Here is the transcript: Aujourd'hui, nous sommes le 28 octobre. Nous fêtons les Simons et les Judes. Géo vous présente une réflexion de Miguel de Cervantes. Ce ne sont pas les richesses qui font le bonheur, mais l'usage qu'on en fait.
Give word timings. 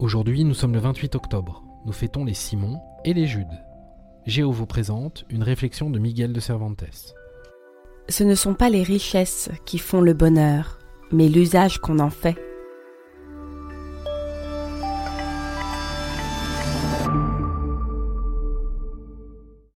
Aujourd'hui, 0.00 0.44
nous 0.44 0.54
sommes 0.54 0.72
le 0.72 0.78
28 0.78 1.14
octobre. 1.14 1.62
Nous 1.84 1.92
fêtons 1.92 2.24
les 2.24 2.32
Simons 2.32 2.80
et 3.04 3.12
les 3.12 3.26
Judes. 3.26 3.62
Géo 4.24 4.50
vous 4.50 4.64
présente 4.64 5.26
une 5.28 5.42
réflexion 5.42 5.90
de 5.90 5.98
Miguel 5.98 6.32
de 6.32 6.40
Cervantes. 6.40 7.12
Ce 8.08 8.24
ne 8.24 8.34
sont 8.34 8.54
pas 8.54 8.70
les 8.70 8.82
richesses 8.82 9.50
qui 9.66 9.76
font 9.76 10.00
le 10.00 10.14
bonheur, 10.14 10.78
mais 11.12 11.28
l'usage 11.28 11.80
qu'on 11.80 11.98
en 11.98 12.08
fait. 12.08 12.38